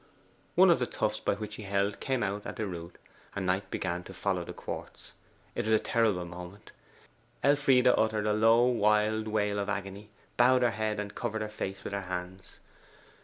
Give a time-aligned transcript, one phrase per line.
[0.55, 2.97] One of the tufts by which he held came out at the root,
[3.35, 5.11] and Knight began to follow the quartz.
[5.53, 6.71] It was a terrible moment.
[7.43, 11.83] Elfride uttered a low wild wail of agony, bowed her head, and covered her face
[11.83, 12.57] with her hands.